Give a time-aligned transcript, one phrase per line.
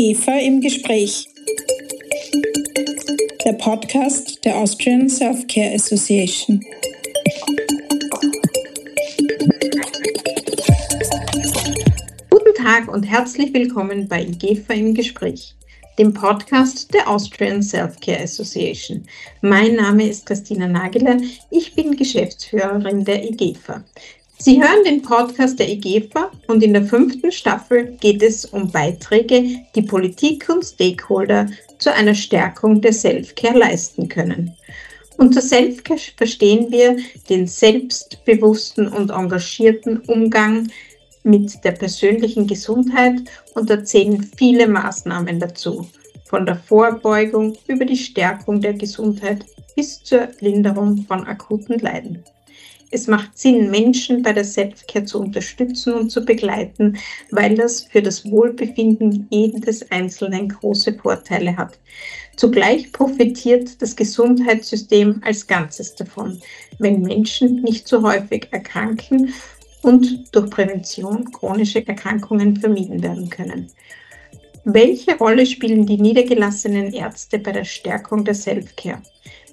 [0.00, 1.28] IGEFA im Gespräch.
[3.44, 6.64] Der Podcast der Austrian Self-Care Association.
[12.30, 15.54] Guten Tag und herzlich willkommen bei IGEFA im Gespräch,
[15.98, 19.04] dem Podcast der Austrian Self-Care Association.
[19.42, 21.18] Mein Name ist Christina Nageler,
[21.50, 23.84] ich bin Geschäftsführerin der IGEFA.
[24.42, 29.60] Sie hören den Podcast der EGFA und in der fünften Staffel geht es um Beiträge,
[29.74, 34.56] die Politik und Stakeholder zu einer Stärkung der Selfcare leisten können.
[35.18, 36.96] Unter Selfcare verstehen wir
[37.28, 40.68] den selbstbewussten und engagierten Umgang
[41.22, 43.20] mit der persönlichen Gesundheit
[43.54, 45.86] und erzählen viele Maßnahmen dazu,
[46.24, 49.44] von der Vorbeugung über die Stärkung der Gesundheit
[49.76, 52.24] bis zur Linderung von akuten Leiden.
[52.92, 56.98] Es macht Sinn, Menschen bei der Selfcare zu unterstützen und zu begleiten,
[57.30, 61.78] weil das für das Wohlbefinden jedes Einzelnen große Vorteile hat.
[62.36, 66.40] Zugleich profitiert das Gesundheitssystem als Ganzes davon,
[66.78, 69.34] wenn Menschen nicht so häufig erkranken
[69.82, 73.70] und durch Prävention chronische Erkrankungen vermieden werden können.
[74.64, 79.00] Welche Rolle spielen die niedergelassenen Ärzte bei der Stärkung der Selfcare?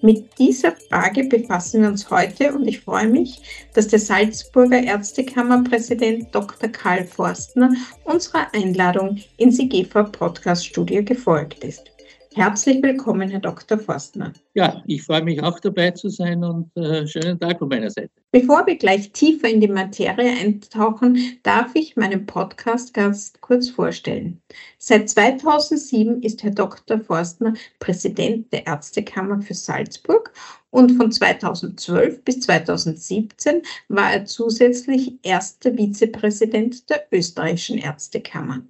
[0.01, 3.41] Mit dieser Frage befassen wir uns heute und ich freue mich,
[3.73, 6.69] dass der Salzburger Ärztekammerpräsident Dr.
[6.69, 11.96] Karl Forstner unserer Einladung ins IGEFA Podcast Studio gefolgt ist.
[12.37, 13.79] Herzlich willkommen, Herr Dr.
[13.79, 14.31] Forstner.
[14.53, 18.11] Ja, ich freue mich auch dabei zu sein und äh, schönen Tag von meiner Seite.
[18.31, 24.39] Bevor wir gleich tiefer in die Materie eintauchen, darf ich meinen Podcast ganz kurz vorstellen.
[24.77, 26.99] Seit 2007 ist Herr Dr.
[26.99, 30.31] Forstner Präsident der Ärztekammer für Salzburg
[30.69, 38.61] und von 2012 bis 2017 war er zusätzlich erster Vizepräsident der österreichischen Ärztekammer.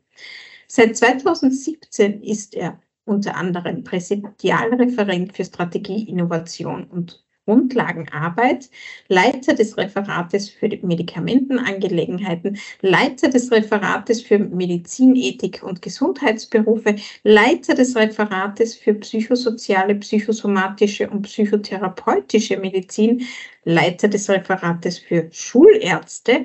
[0.69, 8.69] Seit 2017 ist er unter anderem Präsidialreferent für Strategie, Innovation und Grundlagenarbeit,
[9.07, 18.75] Leiter des Referates für Medikamentenangelegenheiten, Leiter des Referates für Medizinethik und Gesundheitsberufe, Leiter des Referates
[18.75, 23.25] für psychosoziale, psychosomatische und psychotherapeutische Medizin,
[23.63, 26.43] Leiter des Referates für Schulärzte,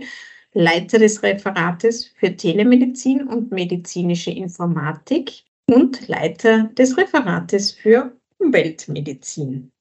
[0.55, 9.73] Leiter des Referates für Telemedizin und medizinische Informatik, und Leiter des Referates für Umweltmedizin.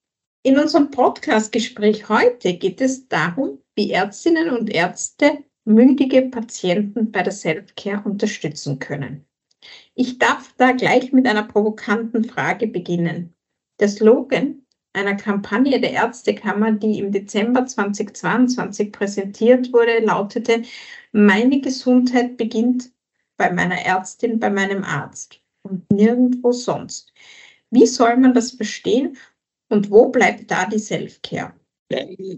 [0.44, 7.34] In unserem Podcast-Gespräch heute geht es darum, wie Ärztinnen und Ärzte mündige Patienten bei der
[7.34, 9.26] Selfcare unterstützen können.
[9.94, 13.34] Ich darf da gleich mit einer provokanten Frage beginnen.
[13.80, 20.64] Der Slogan einer Kampagne der Ärztekammer, die im Dezember 2022 präsentiert wurde, lautete,
[21.12, 22.92] meine Gesundheit beginnt
[23.38, 25.41] bei meiner Ärztin, bei meinem Arzt
[25.72, 27.14] und nirgendwo sonst.
[27.72, 29.18] Wie soll man das verstehen
[29.70, 31.54] und wo bleibt da die Self-Care?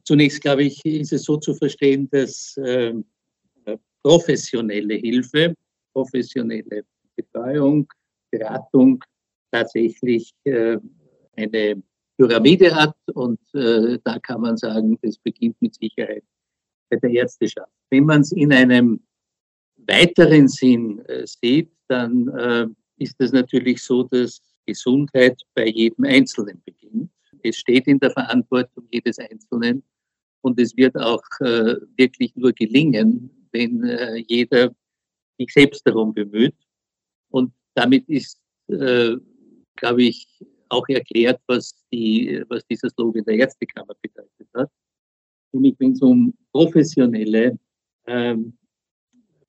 [0.03, 2.93] Zunächst, glaube ich, ist es so zu verstehen, dass äh,
[4.03, 5.55] professionelle Hilfe,
[5.93, 6.83] professionelle
[7.15, 7.87] Betreuung,
[8.31, 9.03] Beratung
[9.51, 10.77] tatsächlich äh,
[11.35, 11.81] eine
[12.17, 16.23] Pyramide hat und äh, da kann man sagen, das beginnt mit Sicherheit
[16.89, 17.71] bei der Ärzteschaft.
[17.89, 18.99] Wenn man es in einem
[19.77, 22.67] weiteren Sinn äh, sieht, dann äh,
[23.03, 27.11] ist es natürlich so, dass Gesundheit bei jedem Einzelnen beginnt.
[27.43, 29.83] Es steht in der Verantwortung jedes Einzelnen
[30.41, 34.73] und es wird auch äh, wirklich nur gelingen, wenn äh, jeder
[35.37, 36.55] sich selbst darum bemüht.
[37.29, 39.15] Und damit ist, äh,
[39.75, 40.27] glaube ich,
[40.69, 44.69] auch erklärt, was, die, was dieser Slogan der Ärztekammer bedeutet hat.
[45.51, 47.59] Nämlich wenn es um professionelle
[48.07, 48.57] ähm,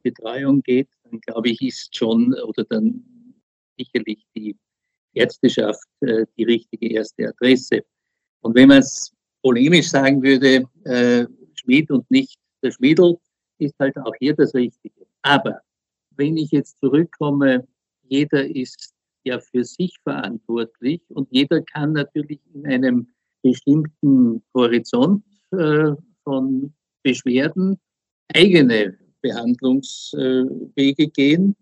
[0.02, 3.02] Betreuung geht, dann glaube ich, ist schon oder dann
[3.76, 4.56] sicherlich die
[5.14, 7.84] Ärzteschaft äh, die richtige erste Adresse.
[8.40, 9.12] Und wenn man es
[9.42, 13.16] polemisch sagen würde, äh, Schmied und nicht der Schmiedel,
[13.58, 15.06] ist halt auch hier das Richtige.
[15.22, 15.60] Aber
[16.16, 17.66] wenn ich jetzt zurückkomme,
[18.02, 18.92] jeder ist
[19.24, 23.08] ja für sich verantwortlich und jeder kann natürlich in einem
[23.42, 25.92] bestimmten Horizont äh,
[26.24, 27.78] von Beschwerden
[28.34, 31.56] eigene Behandlungswege gehen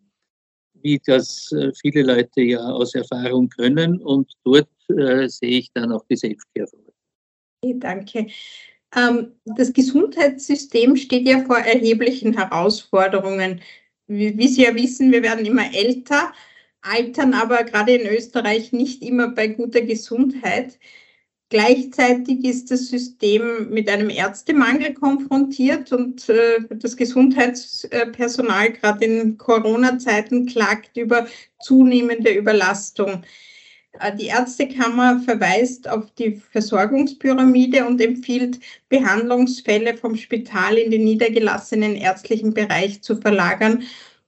[0.82, 4.00] wie das äh, viele Leute ja aus Erfahrung können.
[4.00, 6.79] Und dort äh, sehe ich dann auch die vor.
[7.62, 8.26] Okay, danke.
[8.94, 13.61] Ähm, das Gesundheitssystem steht ja vor erheblichen Herausforderungen.
[14.06, 16.32] Wie, wie Sie ja wissen, wir werden immer älter,
[16.82, 20.79] altern aber gerade in Österreich nicht immer bei guter Gesundheit.
[21.53, 30.47] Gleichzeitig ist das System mit einem Ärztemangel konfrontiert und äh, das Gesundheitspersonal gerade in Corona-Zeiten
[30.47, 31.27] klagt über
[31.61, 33.23] zunehmende Überlastung.
[34.01, 38.59] Äh, die Ärztekammer verweist auf die Versorgungspyramide und empfiehlt,
[38.89, 43.83] Behandlungsfälle vom Spital in den niedergelassenen ärztlichen Bereich zu verlagern,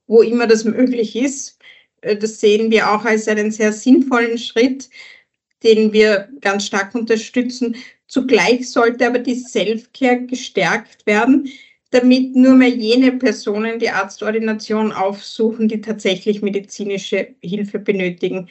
[0.05, 1.57] wo immer das möglich ist.
[2.01, 4.91] Äh, das sehen wir auch als einen sehr sinnvollen Schritt,
[5.65, 7.75] den wir ganz stark unterstützen.
[8.07, 11.49] Zugleich sollte aber die Self-Care gestärkt werden,
[11.89, 18.47] damit nur mehr jene Personen die Arztordination aufsuchen, die tatsächlich medizinische Hilfe benötigen.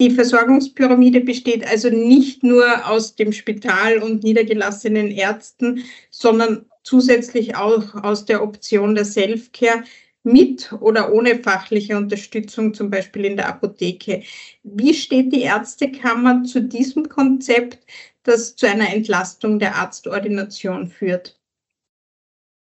[0.00, 7.94] Die Versorgungspyramide besteht also nicht nur aus dem Spital und niedergelassenen Ärzten, sondern zusätzlich auch
[8.02, 9.84] aus der Option der Self-Care
[10.26, 14.22] mit oder ohne fachliche Unterstützung, zum Beispiel in der Apotheke.
[14.64, 17.86] Wie steht die Ärztekammer zu diesem Konzept,
[18.24, 21.38] das zu einer Entlastung der Arztordination führt?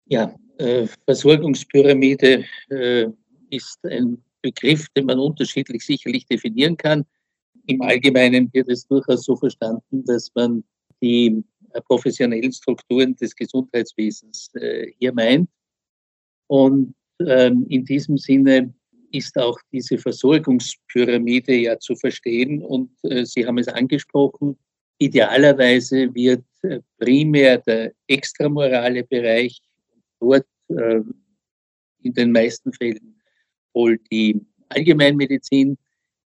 [0.07, 3.07] Ja, äh, Versorgungspyramide äh,
[3.51, 7.05] ist ein Begriff, den man unterschiedlich sicherlich definieren kann.
[7.67, 10.63] Im Allgemeinen wird es durchaus so verstanden, dass man
[11.01, 11.43] die
[11.73, 15.47] äh, professionellen Strukturen des Gesundheitswesens äh, hier meint.
[16.47, 16.95] Und
[17.27, 18.73] ähm, in diesem Sinne
[19.11, 22.61] ist auch diese Versorgungspyramide ja zu verstehen.
[22.61, 24.57] Und äh, Sie haben es angesprochen,
[24.99, 26.43] idealerweise wird
[26.99, 29.59] primär der extramorale Bereich
[30.19, 30.45] dort
[32.03, 33.19] in den meisten Fällen
[33.73, 34.39] wohl die
[34.69, 35.77] Allgemeinmedizin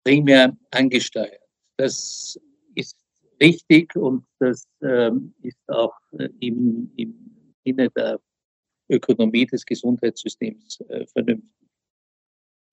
[0.03, 1.41] primär angesteuert.
[1.77, 2.39] Das
[2.75, 2.97] ist
[3.41, 7.15] richtig und das ähm, ist auch äh, im, im
[7.65, 8.19] Sinne der
[8.89, 11.49] Ökonomie des Gesundheitssystems äh, vernünftig.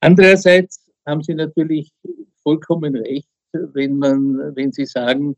[0.00, 1.92] Andererseits haben Sie natürlich
[2.42, 5.36] vollkommen recht, wenn man, wenn Sie sagen,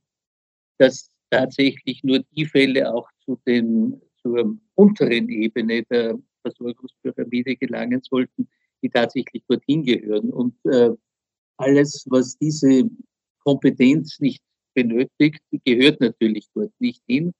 [0.79, 8.49] dass tatsächlich nur die Fälle auch zu den, zur unteren Ebene der Versorgungspyramide gelangen sollten,
[8.83, 10.31] die tatsächlich dorthin gehören.
[10.31, 10.91] Und äh,
[11.57, 12.89] alles, was diese
[13.41, 14.43] Kompetenz nicht
[14.75, 17.33] benötigt, gehört natürlich dort nicht hin.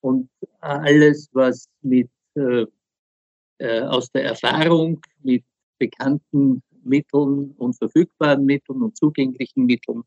[0.00, 0.28] Und
[0.60, 2.66] alles, was mit, äh,
[3.58, 5.44] äh, aus der Erfahrung, mit
[5.78, 10.02] bekannten Mitteln und verfügbaren Mitteln und zugänglichen Mitteln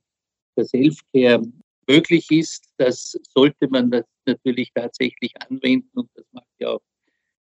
[0.55, 1.41] der Selfcare
[1.87, 6.81] möglich ist, das sollte man das natürlich tatsächlich anwenden und das macht ja auch,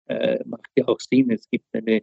[0.06, 1.30] äh, macht ja auch Sinn.
[1.30, 2.02] Es gibt eine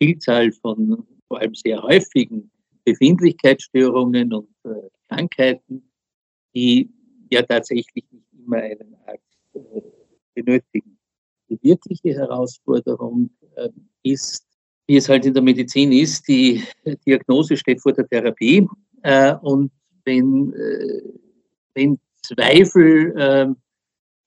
[0.00, 2.50] Vielzahl von vor allem sehr häufigen
[2.84, 5.90] Befindlichkeitsstörungen und äh, Krankheiten,
[6.54, 6.90] die
[7.30, 9.82] ja tatsächlich nicht immer einen Arzt äh,
[10.34, 10.99] benötigen.
[11.50, 13.68] Die wirkliche Herausforderung äh,
[14.02, 14.46] ist,
[14.86, 16.62] wie es halt in der Medizin ist, die
[17.06, 18.66] Diagnose steht vor der Therapie.
[19.02, 19.70] Äh, und
[20.04, 21.02] wenn, äh,
[21.74, 23.56] wenn Zweifel ähm,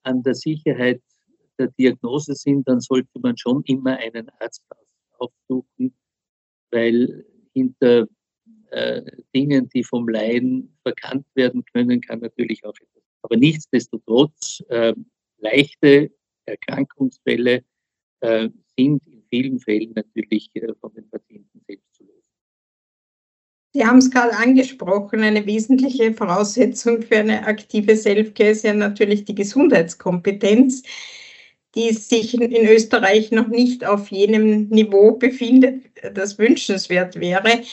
[0.04, 1.02] an der Sicherheit
[1.58, 4.64] der Diagnose sind, dann sollte man schon immer einen Arzt
[5.18, 5.94] aufsuchen,
[6.72, 8.08] weil hinter
[8.72, 9.02] äh,
[9.36, 13.04] Dingen, die vom Laien verkannt werden können, kann natürlich auch etwas.
[13.22, 14.94] Aber nichtsdestotrotz, äh,
[15.38, 16.12] leichte
[16.46, 17.64] Erkrankungsfälle
[18.22, 22.22] äh, sind in vielen Fällen natürlich äh, von den Patienten selbst zu lösen.
[23.74, 29.26] Sie haben es gerade angesprochen, eine wesentliche Voraussetzung für eine aktive Selfcare ist ja natürlich
[29.26, 30.84] die Gesundheitskompetenz,
[31.76, 37.64] die sich in Österreich noch nicht auf jenem Niveau befindet, das wünschenswert wäre.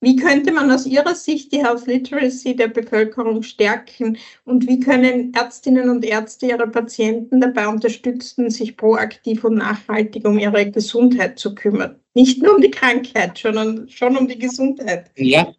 [0.00, 5.34] Wie könnte man aus Ihrer Sicht die Health Literacy der Bevölkerung stärken und wie können
[5.34, 11.52] Ärztinnen und Ärzte ihre Patienten dabei unterstützen, sich proaktiv und nachhaltig um ihre Gesundheit zu
[11.54, 11.98] kümmern?
[12.14, 15.10] Nicht nur um die Krankheit, sondern schon um die Gesundheit.
[15.16, 15.52] Ja,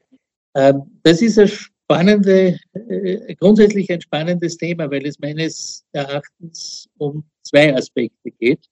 [0.53, 7.25] äh, das ist ein spannende, äh, grundsätzlich ein spannendes Thema, weil es meines Erachtens um
[7.43, 8.65] zwei Aspekte geht.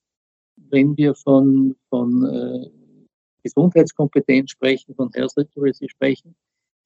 [0.69, 2.76] Wenn wir von, von äh,
[3.47, 6.35] Gesundheitskompetenz sprechen, von Health Literacy sprechen,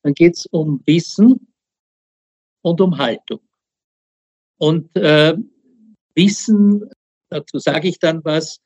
[0.03, 1.47] dann geht es um Wissen
[2.61, 3.39] und um Haltung.
[4.57, 5.35] Und äh,
[6.15, 6.89] Wissen,
[7.29, 8.59] dazu sage ich dann was,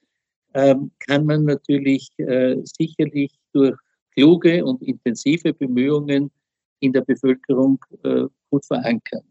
[0.53, 3.77] äh, kann man natürlich äh, sicherlich durch
[4.11, 6.31] kluge und intensive Bemühungen
[6.79, 9.23] in der Bevölkerung äh, gut verankern.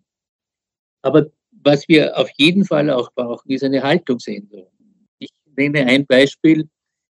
[1.03, 1.27] Aber
[1.63, 4.71] was wir auf jeden Fall auch brauchen, ist eine Haltungsänderung.
[5.19, 6.69] Ich nenne ein Beispiel.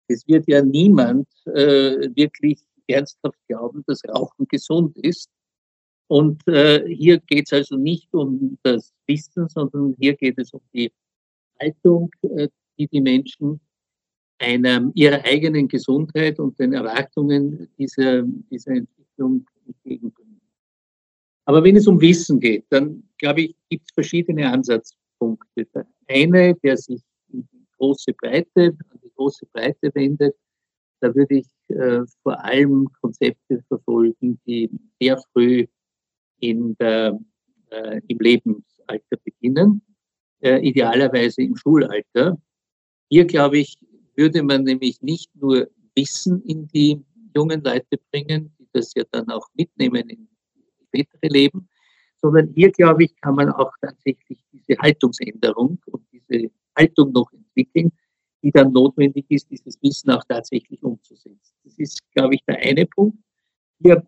[0.08, 5.30] Es wird ja niemand äh, wirklich ernsthaft glauben, dass Rauchen gesund ist.
[6.08, 10.62] Und äh, hier geht es also nicht um das Wissen, sondern hier geht es um
[10.74, 10.92] die
[11.60, 13.62] Haltung, äh, die die Menschen
[14.40, 20.42] einer, ihrer eigenen Gesundheit und den Erwartungen dieser, dieser Entwicklung entgegenbringen.
[21.46, 25.68] Aber wenn es um Wissen geht, dann glaube ich, gibt es verschiedene Ansatzpunkte.
[25.74, 28.76] Der eine, der sich in die große Breite,
[29.22, 30.36] große Breite wendet,
[31.00, 35.68] da würde ich äh, vor allem Konzepte verfolgen, die sehr früh
[36.40, 37.20] in der,
[37.70, 39.82] äh, im Lebensalter beginnen,
[40.42, 42.38] äh, idealerweise im Schulalter.
[43.10, 43.78] Hier, glaube ich,
[44.16, 47.04] würde man nämlich nicht nur Wissen in die
[47.36, 50.28] jungen Leute bringen, die das ja dann auch mitnehmen in
[50.88, 51.68] spätere Leben,
[52.22, 57.92] sondern hier, glaube ich, kann man auch tatsächlich diese Haltungsänderung und diese Haltung noch entwickeln,
[58.44, 61.54] die dann notwendig ist, dieses Wissen auch tatsächlich umzusetzen.
[61.64, 63.18] Das ist, glaube ich, der eine Punkt.
[63.80, 64.06] Hier,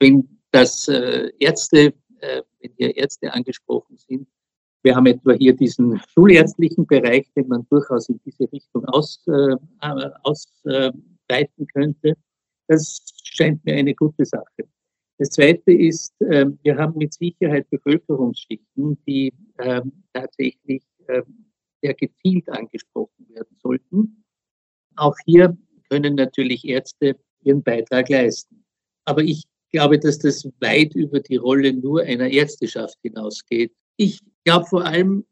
[0.00, 4.26] wenn das äh, Ärzte, äh, wenn hier Ärzte angesprochen sind,
[4.82, 9.56] wir haben etwa hier diesen schulärztlichen Bereich, den man durchaus in diese Richtung äh,
[10.22, 12.16] ausbreiten könnte.
[12.66, 14.66] Das scheint mir eine gute Sache.
[15.18, 21.22] Das Zweite ist, äh, wir haben mit Sicherheit Bevölkerungsschichten, die äh, tatsächlich äh,
[21.82, 24.24] sehr gezielt angesprochen werden sollten.
[24.96, 25.56] Auch hier
[25.90, 28.64] können natürlich Ärzte ihren Beitrag leisten.
[29.04, 33.72] Aber ich glaube, dass das weit über die Rolle nur einer Ärzteschaft hinausgeht.
[33.96, 35.24] Ich glaube vor allem,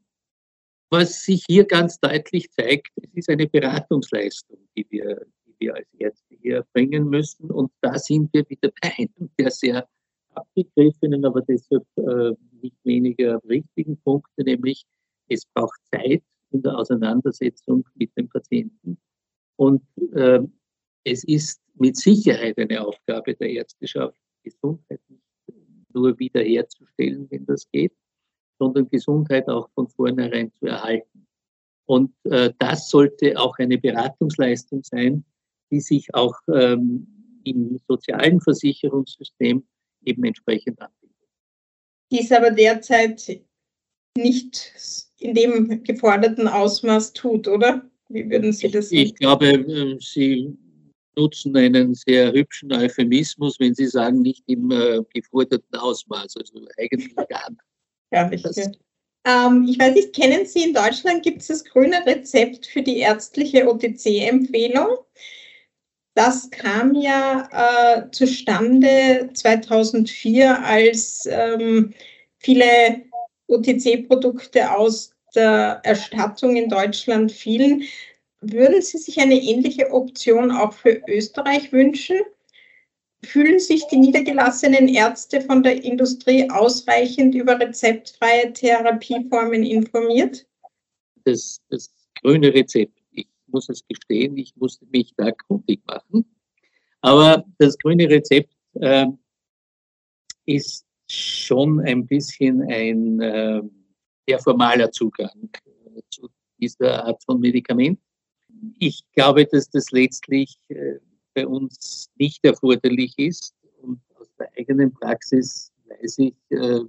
[0.90, 5.88] was sich hier ganz deutlich zeigt, es ist eine Beratungsleistung, die wir, die wir als
[5.98, 7.50] Ärzte hier erbringen müssen.
[7.50, 9.88] Und da sind wir wieder bei einem der sehr
[10.34, 14.84] abgegriffenen, aber deshalb äh, nicht weniger richtigen Punkte, nämlich
[15.28, 18.98] es braucht Zeit in der Auseinandersetzung mit dem Patienten.
[19.56, 20.40] Und äh,
[21.04, 25.22] es ist mit Sicherheit eine Aufgabe der Ärzteschaft, Gesundheit nicht
[25.92, 27.92] nur wiederherzustellen, wenn das geht,
[28.58, 31.26] sondern Gesundheit auch von vornherein zu erhalten.
[31.86, 35.24] Und äh, das sollte auch eine Beratungsleistung sein,
[35.70, 39.66] die sich auch ähm, im sozialen Versicherungssystem
[40.04, 41.16] eben entsprechend abbildet.
[42.12, 43.42] Die ist aber derzeit
[44.16, 44.54] nicht
[45.20, 47.82] in dem geforderten Ausmaß tut, oder?
[48.08, 49.06] Wie würden Sie das sehen?
[49.06, 50.56] Ich glaube, äh, Sie
[51.16, 57.14] nutzen einen sehr hübschen Euphemismus, wenn Sie sagen, nicht im äh, geforderten Ausmaß, also eigentlich
[57.28, 57.60] gar nicht.
[58.12, 58.44] Ja, ich,
[59.24, 62.98] ähm, ich weiß nicht, kennen Sie in Deutschland, gibt es das grüne Rezept für die
[62.98, 64.98] ärztliche OTC-Empfehlung?
[66.14, 71.94] Das kam ja äh, zustande 2004, als ähm,
[72.38, 73.02] viele
[73.50, 77.82] OTC-Produkte aus der Erstattung in Deutschland fielen.
[78.40, 82.18] Würden Sie sich eine ähnliche Option auch für Österreich wünschen?
[83.22, 90.46] Fühlen sich die niedergelassenen Ärzte von der Industrie ausreichend über rezeptfreie Therapieformen informiert?
[91.24, 91.92] Das, das
[92.22, 96.24] grüne Rezept, ich muss es gestehen, ich musste mich da kundig machen.
[97.02, 99.06] Aber das grüne Rezept äh,
[100.46, 103.62] ist schon ein bisschen ein äh,
[104.28, 107.98] sehr formaler Zugang äh, zu dieser Art von Medikament.
[108.78, 110.98] Ich glaube, dass das letztlich äh,
[111.34, 113.54] bei uns nicht erforderlich ist.
[113.82, 116.80] Und aus der eigenen Praxis weiß ich, äh,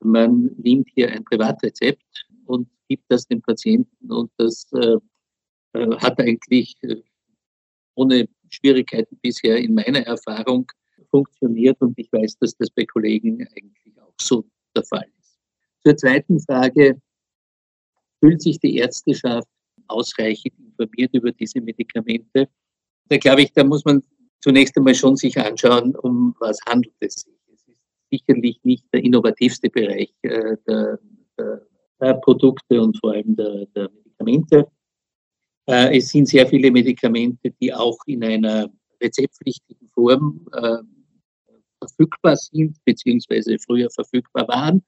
[0.00, 4.66] man nimmt hier ein Privatrezept und gibt das dem Patienten und das
[5.72, 6.76] hat eigentlich
[7.94, 10.70] ohne Schwierigkeiten bisher in meiner Erfahrung
[11.12, 15.38] funktioniert und ich weiß, dass das bei Kollegen eigentlich auch so der Fall ist.
[15.84, 17.00] Zur zweiten Frage,
[18.18, 19.48] fühlt sich die Ärzteschaft
[19.88, 22.48] ausreichend informiert über diese Medikamente?
[23.08, 24.02] Da glaube ich, da muss man
[24.40, 27.34] zunächst einmal schon sich anschauen, um was handelt es sich.
[27.52, 27.78] Es ist
[28.10, 30.98] sicherlich nicht der innovativste Bereich äh, der,
[31.38, 31.66] der,
[32.00, 34.66] der, Produkte und vor allem der, der Medikamente.
[35.66, 38.70] Äh, es sind sehr viele Medikamente, die auch in einer
[39.02, 40.78] rezeptpflichtigen Form äh,
[41.82, 44.82] verfügbar sind, beziehungsweise früher verfügbar waren.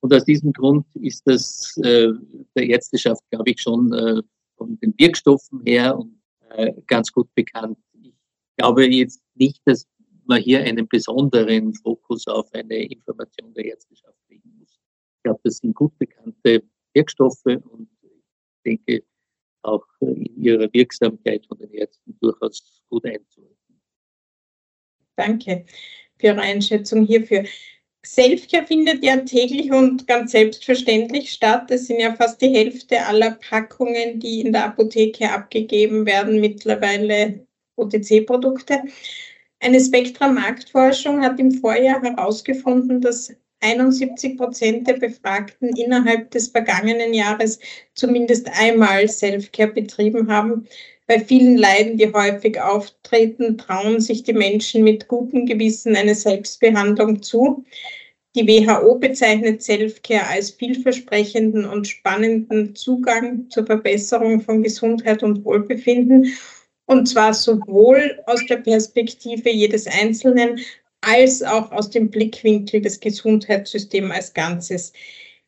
[0.00, 2.08] Und aus diesem Grund ist das äh,
[2.56, 4.22] der Ärzteschaft, glaube ich, schon äh,
[4.56, 6.20] von den Wirkstoffen her und
[6.50, 7.78] äh, ganz gut bekannt.
[8.02, 8.12] Ich
[8.56, 9.86] glaube jetzt nicht, dass
[10.24, 14.80] man hier einen besonderen Fokus auf eine Information der Ärzteschaft legen muss.
[15.16, 16.62] Ich glaube, das sind gut bekannte
[16.94, 18.10] Wirkstoffe und ich
[18.64, 19.04] denke
[19.62, 23.80] auch in ihrer Wirksamkeit von den Ärzten durchaus gut einzuhalten.
[25.14, 25.64] Danke
[26.22, 27.44] für Ihre Einschätzung hierfür.
[28.04, 31.70] Selfcare findet ja täglich und ganz selbstverständlich statt.
[31.70, 37.46] Es sind ja fast die Hälfte aller Packungen, die in der Apotheke abgegeben werden, mittlerweile
[37.76, 38.82] OTC-Produkte.
[39.60, 47.60] Eine Spektra-Marktforschung hat im Vorjahr herausgefunden, dass 71 Prozent der Befragten innerhalb des vergangenen Jahres
[47.94, 50.66] zumindest einmal Selfcare betrieben haben.
[51.12, 57.22] Bei vielen Leiden, die häufig auftreten, trauen sich die Menschen mit gutem Gewissen eine Selbstbehandlung
[57.22, 57.66] zu.
[58.34, 66.32] Die WHO bezeichnet Selfcare als vielversprechenden und spannenden Zugang zur Verbesserung von Gesundheit und Wohlbefinden.
[66.86, 70.60] Und zwar sowohl aus der Perspektive jedes Einzelnen
[71.02, 74.94] als auch aus dem Blickwinkel des Gesundheitssystems als Ganzes.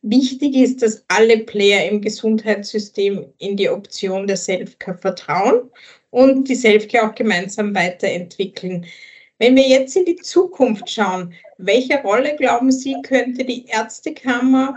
[0.07, 5.71] Wichtig ist, dass alle Player im Gesundheitssystem in die Option der Selfcare vertrauen
[6.11, 8.85] und die Selfcare auch gemeinsam weiterentwickeln.
[9.39, 14.75] Wenn wir jetzt in die Zukunft schauen, welche Rolle glauben Sie, könnte die Ärztekammer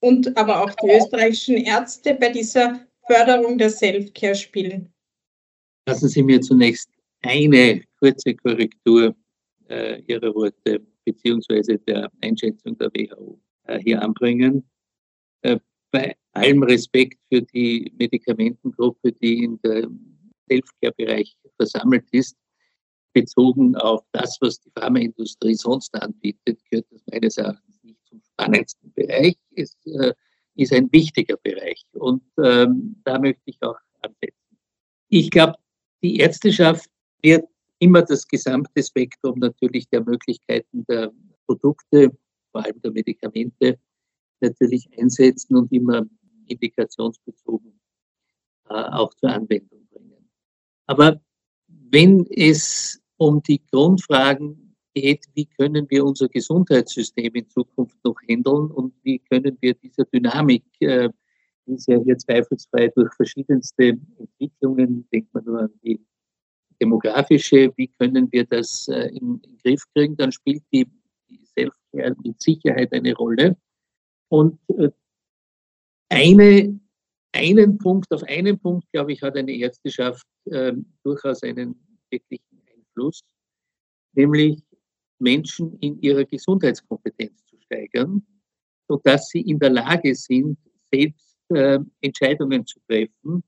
[0.00, 4.90] und aber auch die österreichischen Ärzte bei dieser Förderung der Selfcare spielen?
[5.86, 6.88] Lassen Sie mir zunächst
[7.20, 9.14] eine kurze Korrektur
[9.68, 13.38] äh, Ihrer Worte beziehungsweise der Einschätzung der WHO
[13.80, 14.68] hier anbringen.
[15.42, 15.58] Äh,
[15.90, 19.88] bei allem Respekt für die Medikamentengruppe, die in der
[20.48, 22.36] Selfcare-Bereich versammelt ist,
[23.12, 28.92] bezogen auf das, was die Pharmaindustrie sonst anbietet, gehört das meines Erachtens nicht zum spannendsten
[28.92, 29.36] Bereich.
[29.54, 30.12] Es äh,
[30.56, 34.58] ist ein wichtiger Bereich und ähm, da möchte ich auch ansetzen.
[35.08, 35.54] Ich glaube,
[36.02, 36.90] die Ärzteschaft
[37.22, 37.46] wird
[37.78, 41.12] immer das gesamte Spektrum natürlich der Möglichkeiten der
[41.46, 42.16] Produkte,
[42.54, 43.78] vor allem der Medikamente,
[44.40, 46.06] natürlich einsetzen und immer
[46.46, 47.80] indikationsbezogen
[48.68, 50.30] äh, auch zur Anwendung bringen.
[50.86, 51.20] Aber
[51.66, 58.70] wenn es um die Grundfragen geht, wie können wir unser Gesundheitssystem in Zukunft noch handeln
[58.70, 61.08] und wie können wir dieser Dynamik, äh,
[61.66, 65.98] die ist ja hier zweifelsfrei durch verschiedenste Entwicklungen, denkt man nur an die
[66.80, 70.86] demografische, wie können wir das äh, in, in den Griff kriegen, dann spielt die,
[71.56, 73.56] Selfcare mit Sicherheit eine Rolle.
[74.28, 74.90] Und äh,
[76.10, 76.80] eine,
[77.32, 81.76] einen Punkt, auf einen Punkt, glaube ich, hat eine Ärzteschaft äh, durchaus einen
[82.10, 83.22] wirklichen Einfluss,
[84.14, 84.62] nämlich
[85.18, 88.24] Menschen in ihrer Gesundheitskompetenz zu steigern,
[88.88, 90.58] sodass sie in der Lage sind,
[90.92, 93.42] selbst äh, Entscheidungen zu treffen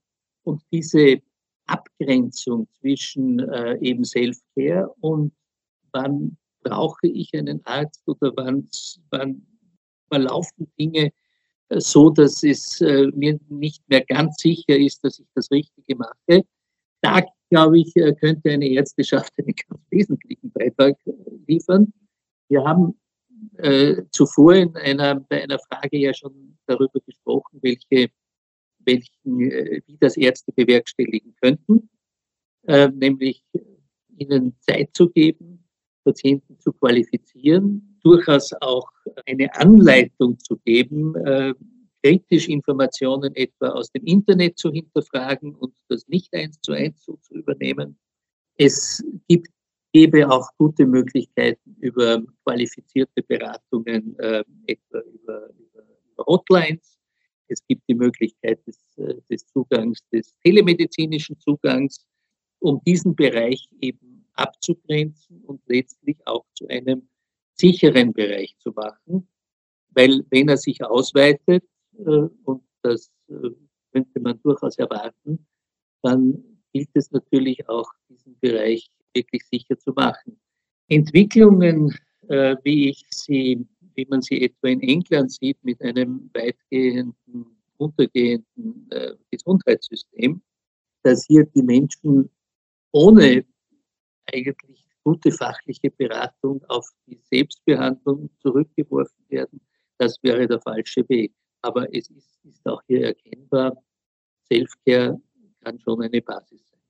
[0.44, 1.20] und diese
[1.66, 5.32] Abgrenzung zwischen äh, eben Self-Care und
[5.92, 6.36] wann
[6.66, 8.68] brauche ich einen Arzt oder wann,
[9.10, 9.46] wann
[10.08, 11.12] verlaufen Dinge
[11.68, 15.96] äh, so, dass es äh, mir nicht mehr ganz sicher ist, dass ich das Richtige
[15.96, 16.44] mache.
[17.02, 20.96] Da, glaube ich, äh, könnte eine Ärzteschaft einen ganz wesentlichen Beitrag
[21.46, 21.92] liefern.
[22.48, 22.98] Wir haben
[23.58, 28.10] äh, zuvor in einer, bei einer Frage ja schon darüber gesprochen, welche
[28.86, 31.90] welchen, äh, wie das Ärzte bewerkstelligen könnten,
[32.66, 33.42] äh, nämlich
[34.16, 35.65] ihnen Zeit zu geben,
[36.06, 38.88] Patienten zu qualifizieren, durchaus auch
[39.26, 41.52] eine Anleitung zu geben, äh,
[42.02, 47.18] kritisch Informationen etwa aus dem Internet zu hinterfragen und das nicht eins zu eins zu
[47.30, 47.98] übernehmen.
[48.56, 49.48] Es gibt,
[49.92, 56.96] gäbe auch gute Möglichkeiten über qualifizierte Beratungen, äh, etwa über, über, über Hotlines,
[57.48, 62.06] es gibt die Möglichkeit des, äh, des Zugangs, des telemedizinischen Zugangs,
[62.60, 64.05] um diesen Bereich eben
[64.36, 67.08] abzugrenzen und letztlich auch zu einem
[67.54, 69.28] sicheren Bereich zu machen.
[69.90, 71.64] Weil wenn er sich ausweitet,
[71.98, 73.50] äh, und das äh,
[73.92, 75.46] könnte man durchaus erwarten,
[76.02, 80.38] dann gilt es natürlich auch, diesen Bereich wirklich sicher zu machen.
[80.88, 87.46] Entwicklungen, wie ich sie wie man sie etwa in England sieht, mit einem weitgehenden,
[87.78, 90.40] untergehenden äh, Gesundheitssystem,
[91.02, 92.30] dass hier die Menschen
[92.92, 93.44] ohne
[94.32, 99.60] eigentlich gute fachliche Beratung auf die Selbstbehandlung zurückgeworfen werden,
[99.98, 101.32] das wäre der falsche Weg.
[101.62, 103.82] Aber es ist, ist auch hier erkennbar,
[104.48, 105.20] Selfcare
[105.62, 106.80] kann schon eine Basis sein.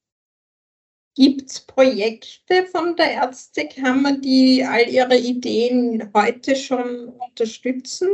[1.14, 8.09] Gibt es Projekte von der Ärztekammer, die all Ihre Ideen heute schon unterstützen?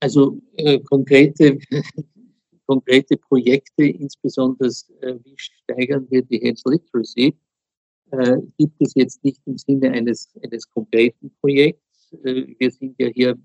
[0.00, 1.58] Also äh, konkrete,
[2.66, 4.68] konkrete Projekte, insbesondere
[5.00, 7.36] äh, wie steigern wir die Health Literacy,
[8.12, 12.12] äh, gibt es jetzt nicht im Sinne eines, eines konkreten Projekts.
[12.24, 13.38] Äh, wir sind ja hier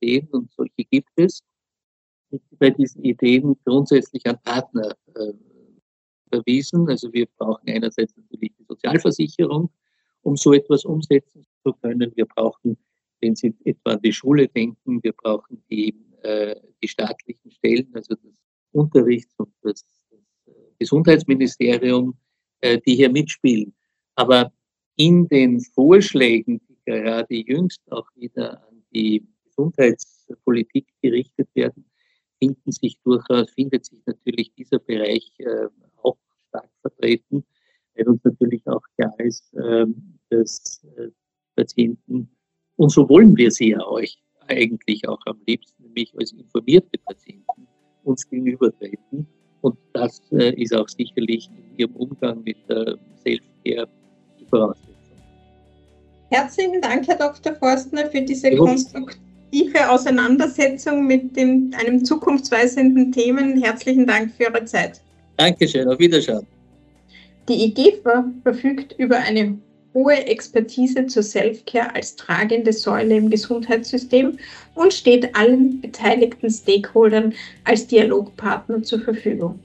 [0.00, 1.42] Ideen und solche gibt es.
[2.58, 5.32] Bei diesen Ideen grundsätzlich an Partner äh,
[6.30, 6.88] verwiesen.
[6.88, 9.70] Also wir brauchen einerseits natürlich die Sozialversicherung,
[10.22, 12.12] um so etwas umsetzen zu können.
[12.14, 12.76] Wir brauchen,
[13.20, 18.14] wenn Sie etwa an die Schule denken, wir brauchen die, äh, die staatlichen Stellen, also
[18.14, 22.16] das Unterrichts- und das, das äh, Gesundheitsministerium,
[22.60, 23.74] äh, die hier mitspielen.
[24.16, 24.52] Aber
[24.96, 31.84] in den Vorschlägen, die gerade jüngst auch wieder an die Gesundheitspolitik gerichtet werden,
[32.38, 35.68] finden sich durchaus, findet sich natürlich dieser Bereich äh,
[36.02, 36.18] auch
[36.48, 37.44] stark vertreten,
[37.94, 41.08] weil uns natürlich auch klar ist, ähm, dass äh,
[41.56, 42.30] Patienten
[42.76, 44.18] Und so wollen wir sie ja euch
[44.48, 47.68] eigentlich auch am liebsten, nämlich als informierte Patienten
[48.04, 49.26] uns gegenübertreten.
[49.60, 53.88] Und das ist auch sicherlich in Ihrem Umgang mit der Self-Care
[54.38, 54.94] die Voraussetzung.
[56.30, 57.54] Herzlichen Dank, Herr Dr.
[57.54, 63.60] Forstner, für diese konstruktive Auseinandersetzung mit dem, einem zukunftsweisenden Themen.
[63.62, 65.00] Herzlichen Dank für Ihre Zeit.
[65.36, 66.46] Dankeschön, auf Wiedersehen.
[67.48, 69.58] Die IGFA verfügt über eine
[69.92, 74.38] hohe Expertise zur Self-Care als tragende Säule im Gesundheitssystem
[74.74, 77.32] und steht allen beteiligten Stakeholdern
[77.64, 79.58] als Dialogpartner zur Verfügung.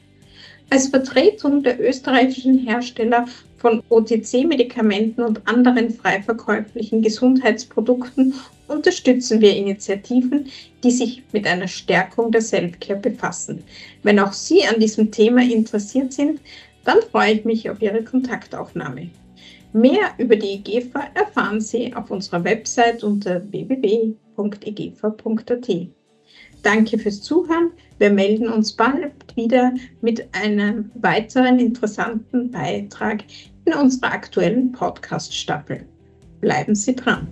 [0.69, 3.25] Als Vertretung der österreichischen Hersteller
[3.57, 8.33] von OTC-Medikamenten und anderen frei verkäuflichen Gesundheitsprodukten
[8.67, 10.47] unterstützen wir Initiativen,
[10.83, 13.63] die sich mit einer Stärkung der Selfcare befassen.
[14.03, 16.41] Wenn auch Sie an diesem Thema interessiert sind,
[16.83, 19.09] dann freue ich mich auf Ihre Kontaktaufnahme.
[19.73, 24.15] Mehr über die EGFA erfahren Sie auf unserer Website unter www.egfa.at.
[26.65, 27.73] Danke fürs Zuhören.
[27.99, 33.23] Wir melden uns bald wieder mit einem weiteren interessanten Beitrag
[33.65, 35.85] in unserer aktuellen Podcast-Staffel.
[36.41, 37.27] Bleiben Sie dran.